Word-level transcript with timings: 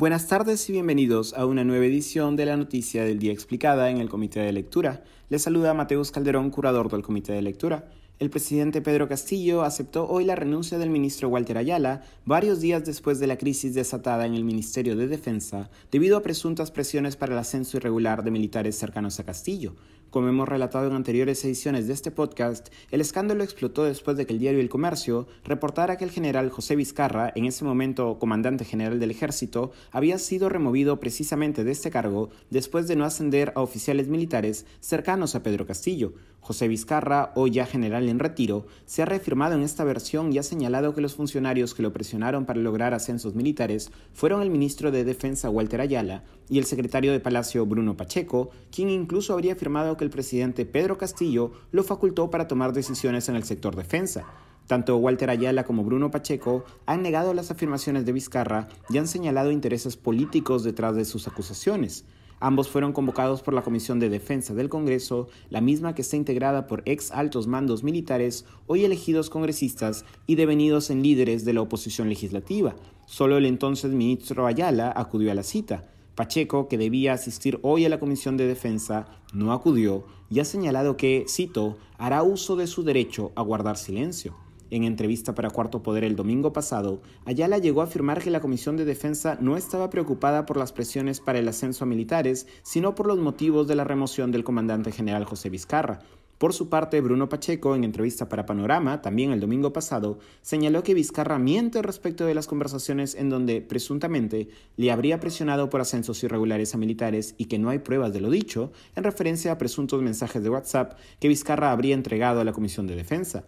Buenas 0.00 0.28
tardes 0.28 0.66
y 0.70 0.72
bienvenidos 0.72 1.34
a 1.34 1.44
una 1.44 1.62
nueva 1.62 1.84
edición 1.84 2.34
de 2.34 2.46
la 2.46 2.56
Noticia 2.56 3.04
del 3.04 3.18
Día 3.18 3.32
Explicada 3.32 3.90
en 3.90 3.98
el 3.98 4.08
Comité 4.08 4.40
de 4.40 4.50
Lectura. 4.50 5.04
Les 5.28 5.42
saluda 5.42 5.74
Mateus 5.74 6.10
Calderón, 6.10 6.48
curador 6.48 6.90
del 6.90 7.02
Comité 7.02 7.34
de 7.34 7.42
Lectura. 7.42 7.90
El 8.18 8.30
presidente 8.30 8.80
Pedro 8.80 9.08
Castillo 9.08 9.60
aceptó 9.60 10.08
hoy 10.08 10.24
la 10.24 10.36
renuncia 10.36 10.78
del 10.78 10.88
ministro 10.88 11.28
Walter 11.28 11.58
Ayala 11.58 12.02
varios 12.24 12.62
días 12.62 12.82
después 12.86 13.20
de 13.20 13.26
la 13.26 13.36
crisis 13.36 13.74
desatada 13.74 14.24
en 14.24 14.32
el 14.32 14.42
Ministerio 14.42 14.96
de 14.96 15.06
Defensa 15.06 15.68
debido 15.92 16.16
a 16.16 16.22
presuntas 16.22 16.70
presiones 16.70 17.16
para 17.16 17.34
el 17.34 17.38
ascenso 17.38 17.76
irregular 17.76 18.24
de 18.24 18.30
militares 18.30 18.78
cercanos 18.78 19.20
a 19.20 19.24
Castillo. 19.24 19.74
Como 20.10 20.28
hemos 20.28 20.48
relatado 20.48 20.88
en 20.88 20.94
anteriores 20.94 21.44
ediciones 21.44 21.86
de 21.86 21.92
este 21.92 22.10
podcast, 22.10 22.68
el 22.90 23.00
escándalo 23.00 23.44
explotó 23.44 23.84
después 23.84 24.16
de 24.16 24.26
que 24.26 24.32
el 24.32 24.40
diario 24.40 24.58
El 24.58 24.68
Comercio 24.68 25.28
reportara 25.44 25.98
que 25.98 26.04
el 26.04 26.10
general 26.10 26.50
José 26.50 26.74
Vizcarra, 26.74 27.32
en 27.36 27.44
ese 27.44 27.64
momento 27.64 28.18
comandante 28.18 28.64
general 28.64 28.98
del 28.98 29.12
ejército, 29.12 29.70
había 29.92 30.18
sido 30.18 30.48
removido 30.48 30.98
precisamente 30.98 31.62
de 31.62 31.70
este 31.70 31.92
cargo 31.92 32.30
después 32.50 32.88
de 32.88 32.96
no 32.96 33.04
ascender 33.04 33.52
a 33.54 33.62
oficiales 33.62 34.08
militares 34.08 34.66
cercanos 34.80 35.36
a 35.36 35.44
Pedro 35.44 35.64
Castillo. 35.64 36.12
José 36.40 36.68
Vizcarra, 36.68 37.32
hoy 37.34 37.50
ya 37.50 37.66
general 37.66 38.08
en 38.08 38.18
retiro, 38.18 38.66
se 38.86 39.02
ha 39.02 39.04
reafirmado 39.04 39.54
en 39.54 39.62
esta 39.62 39.84
versión 39.84 40.32
y 40.32 40.38
ha 40.38 40.42
señalado 40.42 40.94
que 40.94 41.02
los 41.02 41.14
funcionarios 41.14 41.74
que 41.74 41.82
lo 41.82 41.92
presionaron 41.92 42.46
para 42.46 42.60
lograr 42.60 42.94
ascensos 42.94 43.34
militares 43.34 43.90
fueron 44.14 44.40
el 44.42 44.50
ministro 44.50 44.90
de 44.90 45.04
Defensa 45.04 45.50
Walter 45.50 45.80
Ayala 45.80 46.24
y 46.48 46.58
el 46.58 46.64
secretario 46.64 47.12
de 47.12 47.20
Palacio 47.20 47.66
Bruno 47.66 47.96
Pacheco, 47.96 48.50
quien 48.74 48.88
incluso 48.88 49.34
habría 49.34 49.52
afirmado 49.52 49.96
que 49.96 50.04
el 50.04 50.10
presidente 50.10 50.64
Pedro 50.64 50.96
Castillo 50.98 51.52
lo 51.72 51.84
facultó 51.84 52.30
para 52.30 52.48
tomar 52.48 52.72
decisiones 52.72 53.28
en 53.28 53.36
el 53.36 53.44
sector 53.44 53.76
defensa. 53.76 54.24
Tanto 54.66 54.96
Walter 54.96 55.30
Ayala 55.30 55.64
como 55.64 55.84
Bruno 55.84 56.10
Pacheco 56.10 56.64
han 56.86 57.02
negado 57.02 57.34
las 57.34 57.50
afirmaciones 57.50 58.06
de 58.06 58.12
Vizcarra 58.12 58.68
y 58.88 58.98
han 58.98 59.08
señalado 59.08 59.50
intereses 59.50 59.96
políticos 59.96 60.64
detrás 60.64 60.94
de 60.96 61.04
sus 61.04 61.26
acusaciones. 61.28 62.04
Ambos 62.42 62.70
fueron 62.70 62.94
convocados 62.94 63.42
por 63.42 63.52
la 63.52 63.60
Comisión 63.60 64.00
de 64.00 64.08
Defensa 64.08 64.54
del 64.54 64.70
Congreso, 64.70 65.28
la 65.50 65.60
misma 65.60 65.94
que 65.94 66.00
está 66.00 66.16
integrada 66.16 66.66
por 66.66 66.82
ex 66.86 67.10
altos 67.10 67.46
mandos 67.46 67.84
militares, 67.84 68.46
hoy 68.66 68.86
elegidos 68.86 69.28
congresistas 69.28 70.06
y 70.26 70.36
devenidos 70.36 70.88
en 70.88 71.02
líderes 71.02 71.44
de 71.44 71.52
la 71.52 71.60
oposición 71.60 72.08
legislativa. 72.08 72.74
Solo 73.04 73.36
el 73.36 73.44
entonces 73.44 73.90
ministro 73.92 74.46
Ayala 74.46 74.90
acudió 74.96 75.30
a 75.30 75.34
la 75.34 75.42
cita. 75.42 75.84
Pacheco, 76.14 76.66
que 76.66 76.78
debía 76.78 77.12
asistir 77.12 77.58
hoy 77.60 77.84
a 77.84 77.90
la 77.90 78.00
Comisión 78.00 78.38
de 78.38 78.46
Defensa, 78.46 79.06
no 79.34 79.52
acudió 79.52 80.06
y 80.30 80.40
ha 80.40 80.46
señalado 80.46 80.96
que, 80.96 81.26
cito, 81.28 81.76
hará 81.98 82.22
uso 82.22 82.56
de 82.56 82.66
su 82.66 82.84
derecho 82.84 83.32
a 83.34 83.42
guardar 83.42 83.76
silencio. 83.76 84.34
En 84.70 84.84
entrevista 84.84 85.34
para 85.34 85.50
Cuarto 85.50 85.82
Poder 85.82 86.04
el 86.04 86.16
domingo 86.16 86.52
pasado, 86.52 87.02
Ayala 87.24 87.58
llegó 87.58 87.80
a 87.80 87.84
afirmar 87.84 88.22
que 88.22 88.30
la 88.30 88.40
Comisión 88.40 88.76
de 88.76 88.84
Defensa 88.84 89.36
no 89.40 89.56
estaba 89.56 89.90
preocupada 89.90 90.46
por 90.46 90.56
las 90.56 90.72
presiones 90.72 91.20
para 91.20 91.40
el 91.40 91.48
ascenso 91.48 91.84
a 91.84 91.88
militares, 91.88 92.46
sino 92.62 92.94
por 92.94 93.06
los 93.06 93.18
motivos 93.18 93.66
de 93.66 93.74
la 93.74 93.84
remoción 93.84 94.30
del 94.30 94.44
comandante 94.44 94.92
general 94.92 95.24
José 95.24 95.50
Vizcarra, 95.50 96.00
por 96.40 96.54
su 96.54 96.70
parte, 96.70 97.02
Bruno 97.02 97.28
Pacheco, 97.28 97.76
en 97.76 97.84
entrevista 97.84 98.30
para 98.30 98.46
Panorama, 98.46 99.02
también 99.02 99.30
el 99.30 99.40
domingo 99.40 99.74
pasado, 99.74 100.18
señaló 100.40 100.82
que 100.82 100.94
Vizcarra 100.94 101.38
miente 101.38 101.82
respecto 101.82 102.24
de 102.24 102.32
las 102.32 102.46
conversaciones 102.46 103.14
en 103.14 103.28
donde, 103.28 103.60
presuntamente, 103.60 104.48
le 104.78 104.90
habría 104.90 105.20
presionado 105.20 105.68
por 105.68 105.82
ascensos 105.82 106.24
irregulares 106.24 106.74
a 106.74 106.78
militares 106.78 107.34
y 107.36 107.44
que 107.44 107.58
no 107.58 107.68
hay 107.68 107.80
pruebas 107.80 108.14
de 108.14 108.22
lo 108.22 108.30
dicho, 108.30 108.72
en 108.96 109.04
referencia 109.04 109.52
a 109.52 109.58
presuntos 109.58 110.00
mensajes 110.00 110.42
de 110.42 110.48
WhatsApp 110.48 110.94
que 111.20 111.28
Vizcarra 111.28 111.72
habría 111.72 111.94
entregado 111.94 112.40
a 112.40 112.44
la 112.44 112.54
Comisión 112.54 112.86
de 112.86 112.96
Defensa. 112.96 113.44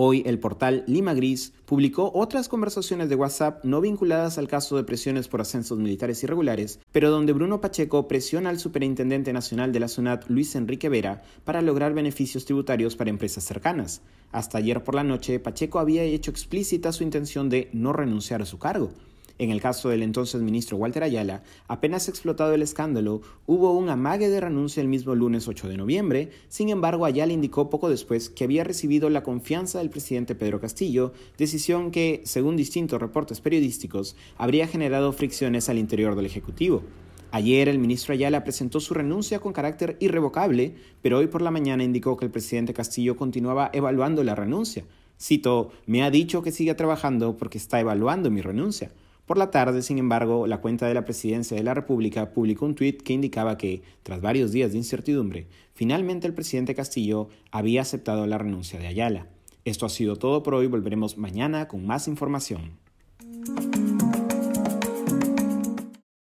Hoy 0.00 0.22
el 0.26 0.38
portal 0.38 0.84
Lima 0.86 1.12
Gris 1.12 1.52
publicó 1.64 2.12
otras 2.14 2.48
conversaciones 2.48 3.08
de 3.08 3.16
WhatsApp 3.16 3.64
no 3.64 3.80
vinculadas 3.80 4.38
al 4.38 4.46
caso 4.46 4.76
de 4.76 4.84
presiones 4.84 5.26
por 5.26 5.40
ascensos 5.40 5.76
militares 5.76 6.22
irregulares, 6.22 6.78
pero 6.92 7.10
donde 7.10 7.32
Bruno 7.32 7.60
Pacheco 7.60 8.06
presiona 8.06 8.50
al 8.50 8.60
superintendente 8.60 9.32
nacional 9.32 9.72
de 9.72 9.80
la 9.80 9.88
SUNAT, 9.88 10.26
Luis 10.28 10.54
Enrique 10.54 10.88
Vera, 10.88 11.22
para 11.42 11.62
lograr 11.62 11.94
beneficios 11.94 12.44
tributarios 12.44 12.94
para 12.94 13.10
empresas 13.10 13.42
cercanas. 13.42 14.00
Hasta 14.30 14.58
ayer 14.58 14.84
por 14.84 14.94
la 14.94 15.02
noche, 15.02 15.40
Pacheco 15.40 15.80
había 15.80 16.04
hecho 16.04 16.30
explícita 16.30 16.92
su 16.92 17.02
intención 17.02 17.48
de 17.48 17.68
no 17.72 17.92
renunciar 17.92 18.40
a 18.40 18.46
su 18.46 18.60
cargo. 18.60 18.92
En 19.38 19.50
el 19.50 19.60
caso 19.60 19.88
del 19.88 20.02
entonces 20.02 20.42
ministro 20.42 20.76
Walter 20.76 21.04
Ayala, 21.04 21.44
apenas 21.68 22.08
explotado 22.08 22.54
el 22.54 22.62
escándalo, 22.62 23.22
hubo 23.46 23.72
un 23.72 23.88
amague 23.88 24.28
de 24.28 24.40
renuncia 24.40 24.80
el 24.80 24.88
mismo 24.88 25.14
lunes 25.14 25.46
8 25.46 25.68
de 25.68 25.76
noviembre. 25.76 26.30
Sin 26.48 26.70
embargo, 26.70 27.04
Ayala 27.04 27.32
indicó 27.32 27.70
poco 27.70 27.88
después 27.88 28.30
que 28.30 28.42
había 28.42 28.64
recibido 28.64 29.10
la 29.10 29.22
confianza 29.22 29.78
del 29.78 29.90
presidente 29.90 30.34
Pedro 30.34 30.60
Castillo, 30.60 31.12
decisión 31.36 31.92
que, 31.92 32.20
según 32.24 32.56
distintos 32.56 33.00
reportes 33.00 33.40
periodísticos, 33.40 34.16
habría 34.36 34.66
generado 34.66 35.12
fricciones 35.12 35.68
al 35.68 35.78
interior 35.78 36.16
del 36.16 36.26
Ejecutivo. 36.26 36.82
Ayer 37.30 37.68
el 37.68 37.78
ministro 37.78 38.14
Ayala 38.14 38.42
presentó 38.42 38.80
su 38.80 38.92
renuncia 38.92 39.38
con 39.38 39.52
carácter 39.52 39.98
irrevocable, 40.00 40.74
pero 41.00 41.18
hoy 41.18 41.28
por 41.28 41.42
la 41.42 41.52
mañana 41.52 41.84
indicó 41.84 42.16
que 42.16 42.24
el 42.24 42.32
presidente 42.32 42.74
Castillo 42.74 43.16
continuaba 43.16 43.70
evaluando 43.72 44.24
la 44.24 44.34
renuncia. 44.34 44.84
Cito, 45.20 45.70
me 45.86 46.02
ha 46.02 46.10
dicho 46.10 46.42
que 46.42 46.52
siga 46.52 46.74
trabajando 46.74 47.36
porque 47.36 47.58
está 47.58 47.78
evaluando 47.78 48.30
mi 48.30 48.40
renuncia. 48.40 48.90
Por 49.28 49.36
la 49.36 49.50
tarde, 49.50 49.82
sin 49.82 49.98
embargo, 49.98 50.46
la 50.46 50.62
cuenta 50.62 50.86
de 50.88 50.94
la 50.94 51.04
Presidencia 51.04 51.54
de 51.54 51.62
la 51.62 51.74
República 51.74 52.32
publicó 52.32 52.64
un 52.64 52.74
tuit 52.74 53.02
que 53.02 53.12
indicaba 53.12 53.58
que, 53.58 53.82
tras 54.02 54.22
varios 54.22 54.52
días 54.52 54.72
de 54.72 54.78
incertidumbre, 54.78 55.48
finalmente 55.74 56.26
el 56.26 56.32
presidente 56.32 56.74
Castillo 56.74 57.28
había 57.50 57.82
aceptado 57.82 58.26
la 58.26 58.38
renuncia 58.38 58.80
de 58.80 58.86
Ayala. 58.86 59.26
Esto 59.66 59.84
ha 59.84 59.90
sido 59.90 60.16
todo 60.16 60.42
por 60.42 60.54
hoy, 60.54 60.66
volveremos 60.66 61.18
mañana 61.18 61.68
con 61.68 61.86
más 61.86 62.08
información. 62.08 62.78